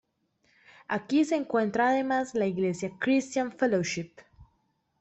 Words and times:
Aquí 0.87 1.25
se 1.25 1.35
encuentra 1.35 1.89
además 1.89 2.33
la 2.33 2.47
Iglesia 2.47 2.91
"Cristian 2.97 3.51
Fellowship". 3.51 4.09